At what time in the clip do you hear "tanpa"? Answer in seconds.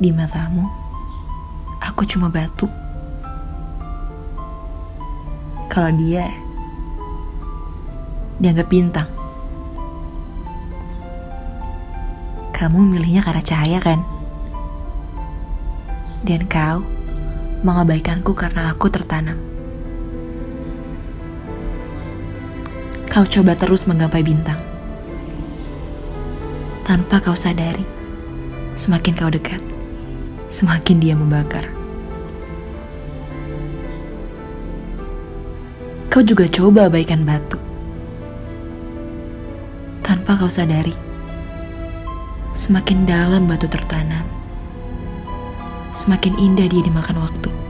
26.88-27.20, 40.02-40.34